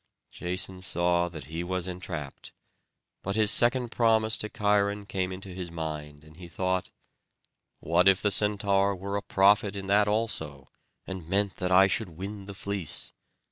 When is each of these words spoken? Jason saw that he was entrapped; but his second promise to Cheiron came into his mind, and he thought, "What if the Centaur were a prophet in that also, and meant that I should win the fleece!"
Jason 0.31 0.81
saw 0.81 1.29
that 1.29 1.45
he 1.45 1.63
was 1.63 1.85
entrapped; 1.85 2.53
but 3.21 3.35
his 3.35 3.51
second 3.51 3.91
promise 3.91 4.35
to 4.35 4.49
Cheiron 4.49 5.05
came 5.07 5.31
into 5.31 5.49
his 5.49 5.69
mind, 5.69 6.23
and 6.23 6.37
he 6.37 6.47
thought, 6.47 6.89
"What 7.81 8.07
if 8.07 8.19
the 8.19 8.31
Centaur 8.31 8.95
were 8.95 9.15
a 9.15 9.21
prophet 9.21 9.75
in 9.75 9.85
that 9.85 10.07
also, 10.07 10.69
and 11.05 11.29
meant 11.29 11.57
that 11.57 11.71
I 11.71 11.85
should 11.85 12.17
win 12.17 12.45
the 12.45 12.55
fleece!" 12.55 13.13